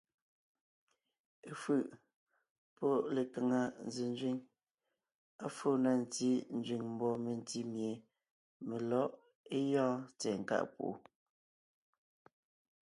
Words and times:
Efʉ̀ʼ 1.51 1.85
pɔ́ 2.75 2.93
lekaŋa 3.15 3.61
zẅénzẅíŋ, 3.93 4.37
à 5.45 5.47
fó 5.55 5.69
na 5.83 5.91
ntí 6.01 6.29
nzẅíŋ 6.57 6.81
mbɔɔ 6.93 7.13
mentí 7.23 7.59
mie 7.73 7.91
melɔ̌ʼ 8.67 9.11
é 9.55 9.57
gyɔ́ɔn 9.69 9.95
tsɛ̀ɛ 10.19 10.35
nkáʼ 10.41 10.63
púʼu. 10.73 10.93